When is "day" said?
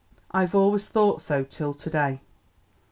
1.91-2.21